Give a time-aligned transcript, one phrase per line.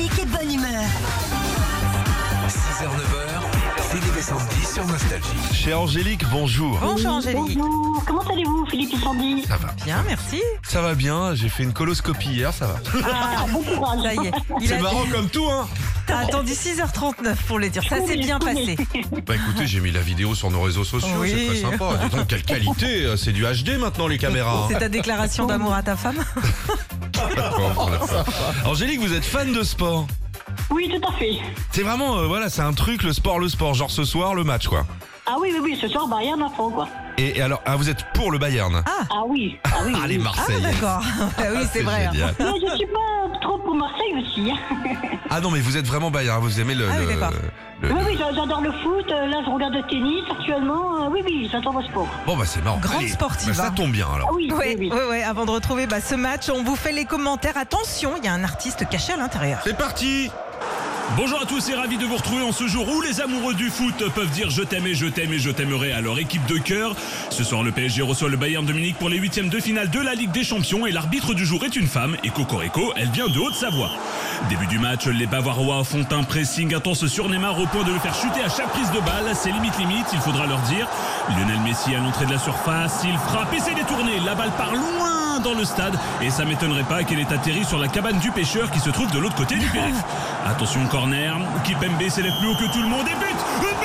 [0.00, 0.82] musique et bonne humeur.
[2.48, 5.26] 6h, 9h, Philippe et Sandy sur Nostalgie.
[5.52, 6.78] Chez Angélique, bonjour.
[6.80, 7.58] Bonjour Angélique.
[7.58, 9.72] Bonjour, comment allez-vous Philippe et Sandy Ça va.
[9.84, 10.40] Bien, merci.
[10.62, 12.76] Ça va bien, j'ai fait une coloscopie hier, ça va.
[13.04, 14.02] Ah, bon courage.
[14.02, 14.32] Ça y est.
[14.60, 15.68] Il C'est a, marrant comme tout, hein
[16.06, 17.82] t'as attendu 6h39 pour le dire.
[17.88, 18.76] Ça s'est bien passé.
[19.26, 21.30] Bah écoutez, j'ai mis la vidéo sur nos réseaux sociaux, Oui.
[21.30, 21.98] c'est très sympa.
[22.02, 24.66] Dis donc, quelle qualité, euh, c'est du HD maintenant les caméras.
[24.70, 26.40] C'est ta déclaration d'amour à ta femme hein.
[28.66, 30.06] Angélique, vous êtes fan de sport
[30.70, 31.38] Oui, tout à fait.
[31.70, 33.74] C'est vraiment, euh, voilà, c'est un truc, le sport, le sport.
[33.74, 34.86] Genre ce soir, le match, quoi.
[35.26, 36.88] Ah oui, oui, oui, ce soir, Bayern à fond, quoi.
[37.18, 39.92] Et, et alors, ah, vous êtes pour le Bayern Ah oui, ah oui.
[40.02, 40.24] Ah, les oui.
[40.26, 40.60] Ah Marseillais.
[40.60, 41.02] d'accord.
[41.38, 42.06] Bah oui, c'est vrai.
[42.06, 42.10] hein.
[42.12, 42.34] génial.
[42.38, 44.50] Mais je suis pas trop pour Marseille aussi.
[44.50, 44.56] hein.
[45.30, 46.86] Ah non, mais vous êtes vraiment Bayern, vous aimez le.
[46.90, 47.30] Ah oui, le- d'accord.
[47.82, 49.04] le- Oui, oui, j'a- j'adore le foot.
[49.10, 51.02] euh, Là, je regarde le tennis actuellement.
[51.04, 52.08] euh, Oui, oui, j'adore le sport.
[52.26, 52.78] Bon, bah c'est marrant.
[52.78, 53.72] Grande Allez, sportive, bah, ça hein.
[53.74, 54.28] tombe bien alors.
[54.30, 54.98] Ah oui, Oui, oui, oui, oui.
[55.10, 55.22] oui.
[55.22, 57.56] Avant de retrouver bah, ce match, on vous fait les commentaires.
[57.56, 59.60] Attention, il y a un artiste caché à l'intérieur.
[59.64, 60.30] C'est parti
[61.16, 63.68] Bonjour à tous et ravi de vous retrouver en ce jour où les amoureux du
[63.68, 66.56] foot peuvent dire je t'aime et je t'aime et je t'aimerai à leur équipe de
[66.56, 66.94] cœur.
[67.30, 69.98] Ce soir, le PSG reçoit le Bayern de Munich pour les huitièmes de finale de
[69.98, 73.26] la Ligue des Champions et l'arbitre du jour est une femme et Cocorico, elle vient
[73.26, 73.90] de Haute-Savoie.
[74.48, 77.98] Début du match, les Bavarois font un pressing intense sur Neymar au point de le
[77.98, 79.34] faire chuter à chaque prise de balle.
[79.34, 80.88] C'est limite limite, il faudra leur dire.
[81.30, 84.20] Lionel Messi à l'entrée de la surface, il frappe et c'est détourné.
[84.24, 87.78] La balle part loin dans le stade et ça m'étonnerait pas qu'elle ait atterri sur
[87.78, 89.94] la cabane du pêcheur qui se trouve de l'autre côté du périph'.
[90.46, 93.76] Attention corner, Kipembe s'élève plus haut que tout le monde et but But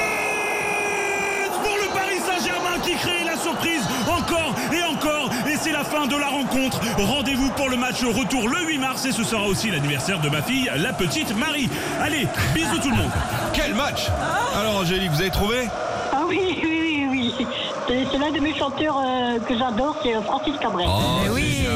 [1.64, 6.08] pour le Paris Saint-Germain qui crée la surprise encore et encore et c'est la fin
[6.08, 6.80] de la rencontre.
[6.98, 10.42] Rendez-vous pour le match retour le 8 mars et ce sera aussi l'anniversaire de ma
[10.42, 11.70] fille, la petite Marie.
[12.02, 13.12] Allez, bisous tout le monde.
[13.54, 14.08] Quel match
[14.60, 15.70] Alors Angélique, vous avez trouvé?
[16.12, 17.48] Ah oui, oui, oui, oui.
[17.88, 20.88] C'est c'est l'un de mes chanteurs euh, que j'adore, c'est euh, Francis Cabrel.
[20.90, 21.68] Oh, Mais oui.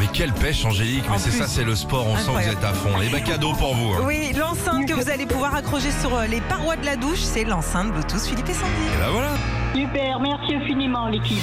[0.00, 2.64] Mais quelle pêche Angélique, mais c'est ça, c'est le sport, on sent que vous êtes
[2.64, 3.00] à fond.
[3.00, 3.92] Et bah cadeau pour vous.
[3.94, 4.02] hein.
[4.04, 7.44] Oui, l'enceinte que vous allez pouvoir accrocher sur euh, les parois de la douche, c'est
[7.44, 8.72] l'enceinte Bluetooth Philippe et Sandy.
[8.94, 9.30] Et bah voilà.
[9.74, 11.42] Super, merci infiniment l'équipe.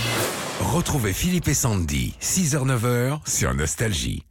[0.62, 4.24] Retrouvez Philippe et Sandy, 6h, 9h sur Nostalgie.